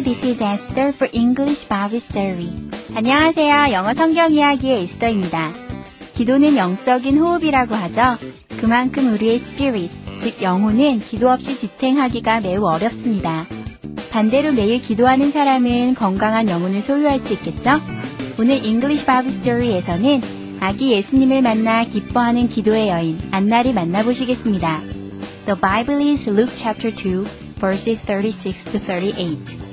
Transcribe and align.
This 0.00 0.24
is 0.24 0.42
Esther 0.42 0.88
for 0.88 1.08
English 1.12 1.68
Bible 1.68 1.98
Story. 1.98 2.48
안녕하세요. 2.94 3.72
영어 3.72 3.92
성경 3.92 4.32
이야기의 4.32 4.82
에스더입니다. 4.82 5.52
기도는 6.14 6.56
영적인 6.56 7.18
호흡이라고 7.18 7.74
하죠. 7.74 8.16
그만큼 8.58 9.12
우리의 9.12 9.34
spirit, 9.36 9.94
즉 10.18 10.42
영혼은 10.42 11.00
기도 11.00 11.30
없이 11.30 11.56
지탱하기가 11.58 12.40
매우 12.40 12.64
어렵습니다. 12.64 13.46
반대로 14.10 14.52
매일 14.52 14.80
기도하는 14.80 15.30
사람은 15.30 15.94
건강한 15.94 16.48
영혼을 16.48 16.80
소유할 16.80 17.18
수 17.18 17.34
있겠죠? 17.34 17.72
오늘 18.40 18.64
English 18.64 19.04
Bible 19.04 19.28
Story에서는 19.28 20.22
아기 20.60 20.92
예수님을 20.92 21.42
만나 21.42 21.84
기뻐하는 21.84 22.48
기도의 22.48 22.88
여인 22.88 23.20
안나를 23.30 23.74
만나보시겠습니다. 23.74 24.80
The 25.44 25.60
Bible 25.60 26.10
is 26.10 26.28
Luke 26.28 26.54
chapter 26.56 26.94
2, 26.94 27.24
verses 27.60 28.00
36 28.00 28.64
to 28.72 28.80
38. 28.80 29.71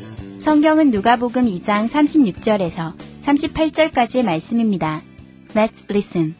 성경은 0.49 0.91
누가복음 0.91 1.47
2장 1.47 1.89
36절에서 1.89 2.95
38절까지의 3.23 4.25
말씀입니다. 4.25 5.01
Let's 5.55 5.85
listen. 5.89 6.35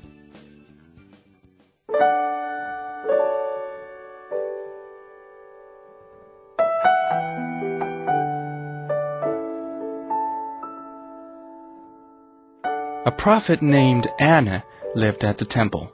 A 13.07 13.11
prophet 13.11 13.63
named 13.63 14.09
Anna 14.19 14.65
lived 14.95 15.25
at 15.25 15.37
the 15.37 15.45
temple. 15.45 15.91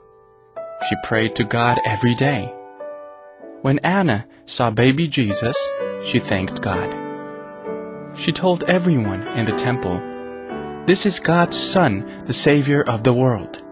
She 0.89 0.95
prayed 1.03 1.35
to 1.35 1.43
God 1.43 1.79
every 1.85 2.15
day. 2.15 2.51
When 3.61 3.79
Anna 3.83 4.25
saw 4.45 4.71
baby 4.71 5.07
Jesus, 5.07 5.57
she 6.03 6.19
thanked 6.19 6.61
God. 6.61 7.04
She 8.18 8.32
told 8.32 8.64
everyone 8.64 9.22
in 9.36 9.44
the 9.44 9.54
temple, 9.56 10.00
This 10.86 11.04
is 11.06 11.20
God's 11.20 11.56
Son, 11.56 12.24
the 12.26 12.32
Savior 12.32 12.82
of 12.88 13.02
the 13.02 13.12
world. 13.12 13.62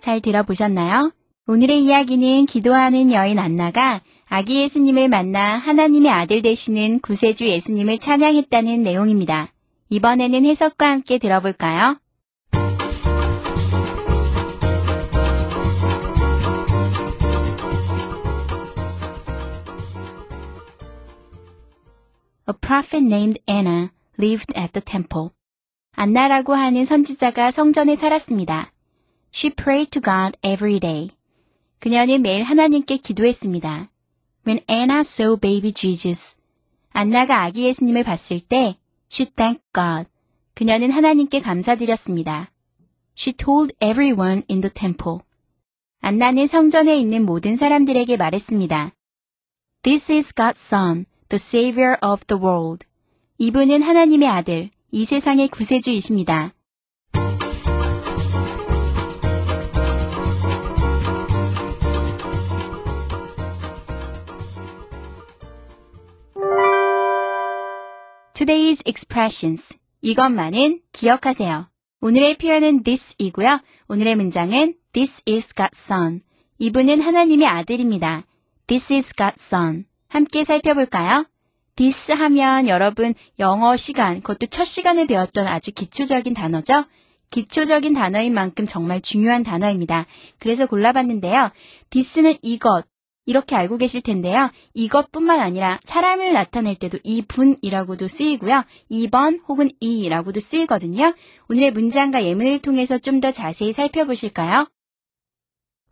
잘 0.00 0.20
들어보셨나요? 0.20 1.12
오늘의 1.46 1.82
이야기는 1.84 2.46
기도하는 2.46 3.12
여인 3.12 3.38
안나가 3.38 4.00
아기 4.26 4.60
예수님을 4.60 5.08
만나 5.08 5.56
하나님의 5.58 6.10
아들 6.10 6.42
되시는 6.42 7.00
구세주 7.00 7.46
예수님을 7.46 7.98
찬양했다는 7.98 8.82
내용입니다. 8.82 9.52
이번에는 9.90 10.44
해석과 10.44 10.90
함께 10.90 11.18
들어볼까요? 11.18 11.98
A 22.46 22.52
prophet 22.52 23.02
named 23.02 23.38
Anna 23.48 23.90
lived 24.18 24.52
at 24.56 24.72
the 24.72 24.82
temple. 24.84 25.30
안나라고 25.92 26.52
하는 26.54 26.84
선지자가 26.84 27.50
성전에 27.50 27.96
살았습니다. 27.96 28.72
She 29.32 29.54
prayed 29.54 29.90
to 29.90 30.02
God 30.02 30.36
every 30.42 30.78
day. 30.78 31.10
그녀는 31.78 32.22
매일 32.22 32.42
하나님께 32.42 32.98
기도했습니다. 32.98 33.90
When 34.46 34.60
Anna 34.68 35.00
saw 35.00 35.38
baby 35.40 35.72
Jesus, 35.72 36.36
안나가 36.90 37.42
아기 37.42 37.64
예수님을 37.64 38.04
봤을 38.04 38.40
때, 38.40 38.76
she 39.10 39.30
thanked 39.30 39.64
God. 39.72 40.08
그녀는 40.54 40.90
하나님께 40.90 41.40
감사드렸습니다. 41.40 42.50
She 43.16 43.32
told 43.32 43.74
everyone 43.80 44.42
in 44.50 44.60
the 44.60 44.72
temple. 44.72 45.20
안나는 46.00 46.46
성전에 46.46 46.96
있는 46.98 47.24
모든 47.24 47.56
사람들에게 47.56 48.18
말했습니다. 48.18 48.92
This 49.82 50.12
is 50.12 50.34
God's 50.34 50.58
Son, 50.58 51.06
the 51.34 51.38
Savior 51.40 51.96
of 52.00 52.24
the 52.28 52.40
world. 52.40 52.86
이분은 53.38 53.82
하나님의 53.82 54.28
아들, 54.28 54.70
이 54.92 55.04
세상의 55.04 55.48
구세주이십니다. 55.48 56.54
Today's 68.34 68.86
expressions. 68.86 69.76
이것만은 70.02 70.82
기억하세요. 70.92 71.68
오늘의 72.00 72.38
표현은 72.38 72.84
this이고요. 72.84 73.60
오늘의 73.88 74.14
문장은 74.14 74.76
This 74.92 75.22
is 75.28 75.52
God's 75.52 75.74
son. 75.74 76.20
이분은 76.58 77.00
하나님의 77.00 77.48
아들입니다. 77.48 78.24
This 78.68 78.92
is 78.92 79.12
God's 79.12 79.40
son. 79.40 79.86
함께 80.14 80.44
살펴볼까요? 80.44 81.26
this 81.74 82.12
하면 82.12 82.68
여러분 82.68 83.14
영어 83.40 83.76
시간, 83.76 84.20
그것도 84.20 84.46
첫 84.46 84.62
시간에 84.62 85.08
배웠던 85.08 85.48
아주 85.48 85.72
기초적인 85.72 86.34
단어죠? 86.34 86.84
기초적인 87.30 87.94
단어인 87.94 88.32
만큼 88.32 88.64
정말 88.64 89.00
중요한 89.00 89.42
단어입니다. 89.42 90.06
그래서 90.38 90.66
골라봤는데요. 90.66 91.50
this는 91.90 92.36
이것, 92.42 92.84
이렇게 93.26 93.56
알고 93.56 93.76
계실 93.76 94.02
텐데요. 94.02 94.52
이것뿐만 94.72 95.40
아니라 95.40 95.80
사람을 95.82 96.32
나타낼 96.32 96.76
때도 96.76 96.98
이분이라고도 97.02 98.06
쓰이고요. 98.06 98.62
2번 98.92 99.40
혹은 99.48 99.68
이라고도 99.80 100.38
쓰이거든요. 100.38 101.12
오늘의 101.48 101.72
문장과 101.72 102.22
예문을 102.24 102.60
통해서 102.60 102.98
좀 102.98 103.20
더 103.20 103.32
자세히 103.32 103.72
살펴보실까요? 103.72 104.68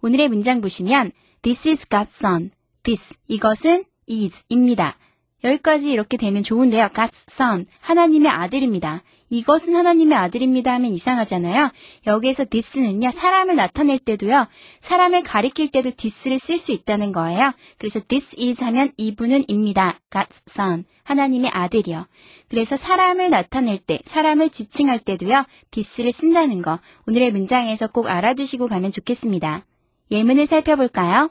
오늘의 0.00 0.28
문장 0.28 0.60
보시면 0.60 1.10
This 1.42 1.68
is 1.68 1.88
God's 1.88 2.10
son. 2.10 2.52
This 2.84 3.16
이것은 3.26 3.84
is입니다. 4.06 4.96
여기까지 5.44 5.90
이렇게 5.90 6.16
되면 6.16 6.42
좋은데요. 6.42 6.88
God's 6.88 7.30
son 7.30 7.66
하나님의 7.80 8.30
아들입니다. 8.30 9.02
이것은 9.32 9.74
하나님의 9.74 10.16
아들입니다 10.16 10.74
하면 10.74 10.92
이상하잖아요. 10.92 11.70
여기에서 12.06 12.44
this는요. 12.44 13.10
사람을 13.10 13.56
나타낼 13.56 13.98
때도요. 13.98 14.46
사람을 14.80 15.22
가리킬 15.22 15.70
때도 15.70 15.92
this를 15.96 16.38
쓸 16.38 16.58
수 16.58 16.70
있다는 16.70 17.12
거예요. 17.12 17.54
그래서 17.78 17.98
this 18.06 18.36
is 18.38 18.62
하면 18.62 18.92
이분은 18.98 19.46
입니다. 19.48 19.98
God's 20.10 20.42
son 20.48 20.84
하나님의 21.04 21.50
아들이요. 21.52 22.06
그래서 22.50 22.76
사람을 22.76 23.30
나타낼 23.30 23.78
때, 23.78 24.00
사람을 24.04 24.50
지칭할 24.50 24.98
때도요. 24.98 25.46
this를 25.70 26.12
쓴다는 26.12 26.60
거 26.60 26.78
오늘의 27.06 27.32
문장에서 27.32 27.86
꼭 27.86 28.08
알아두시고 28.08 28.68
가면 28.68 28.92
좋겠습니다. 28.92 29.64
예문을 30.10 30.44
살펴볼까요? 30.44 31.30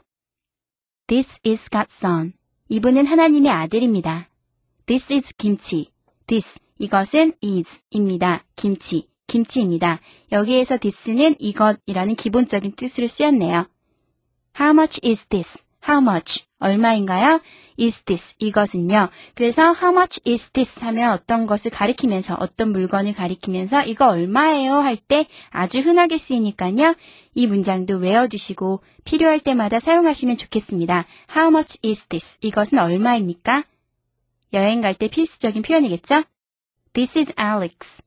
This 1.06 1.40
is 1.46 1.70
God's 1.70 1.90
son. 1.90 2.32
이분은 2.72 3.04
하나님의 3.04 3.52
아들입니다. 3.52 4.30
This 4.86 5.12
is 5.12 5.36
김치. 5.36 5.90
This 6.26 6.58
이것은 6.78 7.34
is입니다. 7.42 8.46
김치, 8.56 9.08
김치입니다. 9.26 10.00
여기에서 10.32 10.78
this는 10.78 11.36
이것이라는 11.38 12.14
기본적인 12.14 12.72
뜻으로 12.74 13.08
쓰였네요. 13.08 13.68
How 14.58 14.70
much 14.72 15.06
is 15.06 15.26
this? 15.26 15.66
How 15.86 16.02
much? 16.02 16.46
얼마인가요? 16.62 17.40
is 17.80 18.04
this? 18.04 18.34
이것은요. 18.38 19.08
그래서 19.34 19.62
how 19.74 19.90
much 19.90 20.20
is 20.26 20.50
this 20.50 20.84
하면 20.84 21.12
어떤 21.12 21.46
것을 21.46 21.70
가리키면서 21.70 22.36
어떤 22.38 22.70
물건을 22.72 23.14
가리키면서 23.14 23.82
이거 23.82 24.08
얼마예요? 24.08 24.74
할 24.74 24.96
때 24.96 25.26
아주 25.50 25.80
흔하게 25.80 26.18
쓰이니까요. 26.18 26.94
이 27.34 27.46
문장도 27.46 27.96
외워두시고 27.96 28.82
필요할 29.04 29.40
때마다 29.40 29.78
사용하시면 29.80 30.36
좋겠습니다. 30.36 31.06
How 31.34 31.48
much 31.48 31.78
is 31.84 32.06
this? 32.06 32.38
이것은 32.42 32.78
얼마입니까? 32.78 33.64
여행 34.52 34.80
갈 34.80 34.94
때 34.94 35.08
필수적인 35.08 35.62
표현이겠죠? 35.62 36.24
This 36.92 37.18
is 37.18 37.34
Alex. 37.40 38.02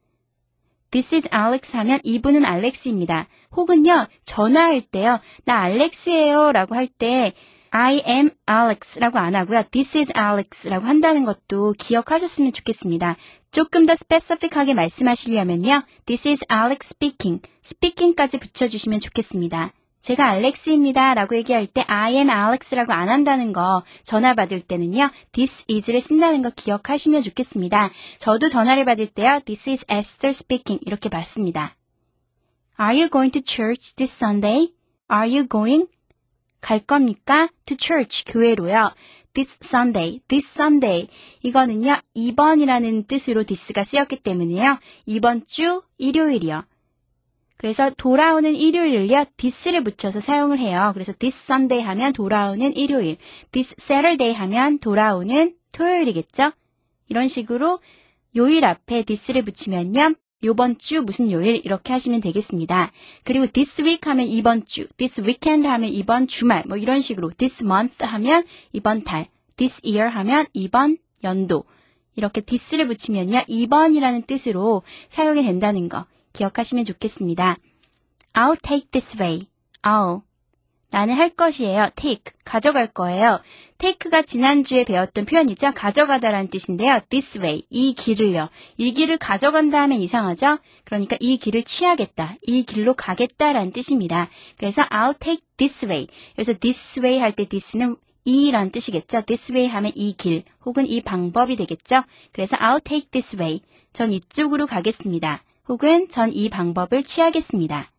This 0.92 1.16
is 1.16 1.30
Alex 1.34 1.76
하면 1.76 2.00
이분은 2.04 2.46
알렉스입니다. 2.46 3.28
혹은요, 3.56 4.08
전화할 4.24 4.82
때요, 4.82 5.20
나 5.44 5.60
알렉스예요 5.62 6.52
라고 6.52 6.76
할 6.76 6.88
때, 6.88 7.34
I 7.78 8.02
am 8.08 8.30
Alex 8.50 9.00
라고 9.00 9.20
안 9.20 9.36
하고요. 9.36 9.64
This 9.70 9.98
is 9.98 10.14
Alex 10.18 10.70
라고 10.70 10.86
한다는 10.86 11.26
것도 11.26 11.74
기억하셨으면 11.78 12.54
좋겠습니다. 12.54 13.18
조금 13.52 13.86
더 13.86 13.94
스페시픽하게 13.96 14.74
말씀하시려면요. 14.74 15.84
This 16.06 16.26
is 16.30 16.46
Alex 16.50 16.94
speaking. 16.96 17.46
speaking까지 17.66 18.38
붙여주시면 18.38 19.02
좋겠습니다. 19.02 19.74
제가 20.00 20.26
알렉스입니다 20.26 21.16
라고 21.16 21.36
얘기할 21.36 21.68
때 21.68 21.84
I 21.86 22.14
am 22.16 22.30
Alex라고 22.30 22.94
안 22.94 23.10
한다는 23.10 23.52
거 23.52 23.84
전화 24.04 24.36
받을 24.36 24.62
때는요. 24.62 25.10
This 25.34 25.66
is를 25.70 26.00
쓴다는 26.00 26.44
거 26.44 26.52
기억하시면 26.52 27.24
좋겠습니다. 27.24 27.90
저도 28.20 28.48
전화를 28.48 28.86
받을 28.86 29.08
때요. 29.08 29.42
This 29.44 29.70
is 29.70 29.86
Esther 29.92 30.30
speaking 30.30 30.82
이렇게 30.88 31.10
받습니다. 31.10 31.76
Are 32.80 32.98
you 32.98 33.10
going 33.10 33.38
to 33.38 33.42
church 33.46 33.98
this 33.98 34.16
Sunday? 34.16 34.70
Are 35.12 35.30
you 35.30 35.46
going? 35.50 35.88
갈 36.66 36.80
겁니까? 36.80 37.48
To 37.68 37.78
church, 37.80 38.26
교회로요. 38.26 38.92
This 39.36 39.60
Sunday, 39.62 40.20
this 40.28 40.50
Sunday. 40.50 41.08
이거는요, 41.44 41.98
이번이라는 42.16 43.04
뜻으로 43.04 43.44
this가 43.44 43.84
쓰였기 43.84 44.22
때문에요. 44.24 44.80
이번 45.06 45.46
주 45.46 45.84
일요일이요. 46.00 46.64
그래서 47.58 47.92
돌아오는 47.92 48.56
일요일을요, 48.56 49.26
this를 49.38 49.84
붙여서 49.84 50.20
사용을 50.20 50.58
해요. 50.58 50.90
그래서 50.96 51.14
this 51.14 51.44
Sunday 51.44 51.86
하면 51.86 52.14
돌아오는 52.14 52.76
일요일, 52.76 53.18
this 53.52 53.76
Saturday 53.80 54.34
하면 54.34 54.80
돌아오는 54.80 55.54
토요일이겠죠? 55.72 56.52
이런 57.10 57.28
식으로 57.28 57.80
요일 58.36 58.66
앞에 58.66 59.04
this를 59.04 59.44
붙이면요, 59.44 60.16
요번 60.44 60.78
주 60.78 61.02
무슨 61.02 61.32
요일 61.32 61.62
이렇게 61.64 61.94
하시면 61.94 62.22
되겠습니다. 62.22 62.92
그리고 63.24 63.48
this 63.48 63.82
week 63.82 64.02
하면 64.06 64.28
이번 64.28 64.66
주, 64.66 64.88
this 64.98 65.22
weekend 65.22 65.68
하면 65.68 65.90
이번 65.90 66.28
주말, 66.28 66.64
뭐 66.68 66.78
이런 66.78 67.02
식으로 67.02 67.32
this 67.38 67.64
month 67.64 68.04
하면 68.04 68.46
이번 68.74 69.04
달, 69.04 69.28
this 69.56 69.82
year 69.86 70.10
하면 70.10 70.46
이번 70.54 70.98
연도. 71.24 71.64
이렇게 72.16 72.42
this를 72.42 72.88
붙이면요, 72.88 73.44
이번이라는 73.48 74.24
뜻으로 74.24 74.84
사용이 75.10 75.44
된다는 75.44 75.90
거 75.90 76.06
기억하시면 76.34 76.86
좋겠습니다. 76.86 77.58
I'll 78.34 78.62
take 78.62 78.90
this 78.92 79.22
way. 79.22 79.48
I'll. 79.82 80.22
나는 80.96 81.16
할 81.16 81.30
것이에요. 81.30 81.90
take. 81.98 82.32
가져갈 82.46 82.88
거예요. 82.88 83.42
take가 83.80 84.22
지난주에 84.22 84.86
배웠던 84.86 85.26
표현이죠. 85.26 85.74
가져가다라는 85.76 86.48
뜻인데요. 86.48 87.02
this 87.10 87.38
way. 87.38 87.64
이 87.70 87.94
길을요. 87.94 88.48
이 88.78 88.94
길을 88.94 89.18
가져간다 89.18 89.82
하면 89.82 90.00
이상하죠? 90.00 90.58
그러니까 90.86 91.18
이 91.20 91.36
길을 91.38 91.64
취하겠다. 91.64 92.38
이 92.44 92.64
길로 92.64 92.94
가겠다라는 92.94 93.72
뜻입니다. 93.72 94.30
그래서 94.58 94.84
I'll 94.84 95.20
take 95.20 95.42
this 95.58 95.86
way. 95.86 96.08
그래서 96.34 96.54
this 96.54 97.02
way 97.02 97.20
할 97.20 97.34
때 97.34 97.44
this는 97.44 97.98
이라는 98.24 98.72
뜻이겠죠. 98.72 99.24
this 99.24 99.52
way 99.52 99.68
하면 99.68 99.92
이 99.96 100.14
길 100.14 100.44
혹은 100.66 100.86
이 100.88 101.02
방법이 101.02 101.58
되겠죠. 101.58 102.04
그래서 102.32 102.56
I'll 102.56 102.82
take 102.82 103.10
this 103.12 103.36
way. 103.36 103.60
전 103.92 104.14
이쪽으로 104.14 104.66
가겠습니다. 104.66 105.44
혹은 105.68 106.08
전 106.08 106.32
이 106.32 106.50
방법을 106.50 107.04
취하겠습니다. 107.04 107.92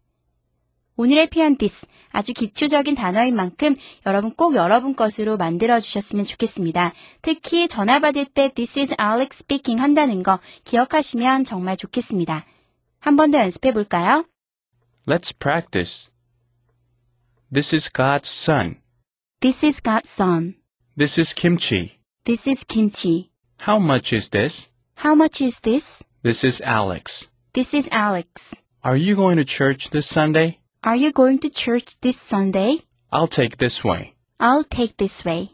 오늘의 0.97 1.29
this 1.59 1.87
아주 2.11 2.33
기초적인 2.33 2.95
단어인 2.95 3.37
만큼 3.37 3.75
여러분 4.07 4.35
꼭 4.35 4.55
여러분 4.55 4.97
것으로 4.97 5.37
만들어 5.37 5.79
주셨으면 5.79 6.25
좋겠습니다. 6.25 6.95
특히 7.23 7.69
전화 7.69 8.01
받을 8.01 8.25
때 8.25 8.51
this 8.55 8.79
is 8.79 8.95
Alex 9.01 9.43
speaking 9.45 9.81
한다는 9.81 10.23
거 10.23 10.41
기억하시면 10.65 11.45
정말 11.45 11.77
좋겠습니다. 11.77 12.47
한 13.01 13.17
번 13.17 13.31
더 13.31 13.39
연습해 13.39 13.73
볼까요? 13.73 14.25
Let's 15.07 15.33
practice. 15.39 16.11
This 17.53 17.75
is 17.75 17.89
God's 17.93 18.29
son. 18.29 18.77
This 19.41 19.65
is 19.65 19.81
God's 19.83 20.11
son. 20.11 20.55
This 20.97 21.21
is 21.21 21.35
kimchi. 21.35 22.01
This 22.25 22.49
is 22.49 22.65
kimchi. 22.65 23.31
How 23.61 23.79
much 23.79 24.13
is 24.17 24.31
this? 24.31 24.71
How 24.97 25.15
much 25.15 25.45
is 25.45 25.61
this? 25.61 26.03
This 26.25 26.43
is 26.43 26.61
Alex. 26.63 27.29
This 27.53 27.75
is 27.75 27.89
Alex. 27.93 28.63
Are 28.83 28.97
you 28.97 29.15
going 29.15 29.37
to 29.37 29.45
church 29.45 29.91
this 29.91 30.09
Sunday? 30.09 30.59
Are 30.87 30.94
you 30.94 31.11
going 31.11 31.41
to 31.41 31.50
church 31.50 31.99
this 32.00 32.17
Sunday? 32.17 32.79
I'll 33.11 33.27
take 33.27 33.56
this 33.56 33.83
way. 33.83 34.15
I'll 34.38 34.62
take 34.62 34.97
this 34.97 35.27
way. 35.27 35.50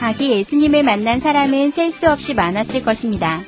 아기 0.00 0.30
예수님을 0.30 0.82
만난 0.82 1.18
사람은 1.18 1.70
셀 1.70 1.90
수 1.90 2.10
없이 2.10 2.34
많았을 2.34 2.82
것입니다. 2.82 3.40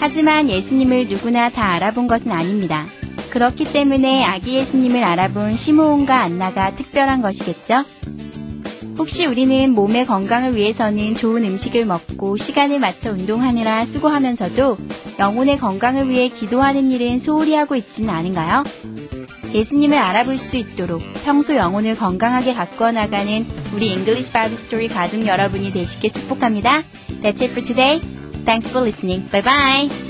하지만 0.00 0.48
예수님을 0.48 1.08
누구나 1.08 1.50
다 1.50 1.72
알아본 1.74 2.06
것은 2.06 2.32
아닙니다. 2.32 2.86
그렇기 3.30 3.70
때문에 3.72 4.24
아기 4.24 4.54
예수님을 4.54 5.04
알아본 5.04 5.56
시므온과 5.56 6.18
안나가 6.18 6.74
특별한 6.74 7.20
것이겠죠? 7.20 7.84
혹시 9.00 9.24
우리는 9.24 9.72
몸의 9.72 10.04
건강을 10.04 10.54
위해서는 10.54 11.14
좋은 11.14 11.42
음식을 11.42 11.86
먹고 11.86 12.36
시간을 12.36 12.80
맞춰 12.80 13.12
운동하느라 13.12 13.86
수고하면서도 13.86 14.76
영혼의 15.18 15.56
건강을 15.56 16.10
위해 16.10 16.28
기도하는 16.28 16.90
일은 16.90 17.18
소홀히 17.18 17.54
하고 17.54 17.76
있지는 17.76 18.10
않은가요? 18.10 18.62
예수님을 19.54 19.96
알아볼 19.96 20.36
수 20.36 20.58
있도록 20.58 21.00
평소 21.24 21.56
영혼을 21.56 21.96
건강하게 21.96 22.52
가꾸어 22.52 22.92
나가는 22.92 23.42
우리 23.74 23.88
English 23.88 24.34
Bible 24.34 24.58
Story 24.58 24.88
가족 24.88 25.26
여러분이 25.26 25.72
되시길 25.72 26.12
축복합니다. 26.12 26.82
That's 27.22 27.40
it 27.40 27.52
for 27.52 27.64
today. 27.64 28.02
Thanks 28.44 28.70
for 28.70 28.86
listening. 28.86 29.26
Bye 29.30 29.42
bye. 29.42 30.09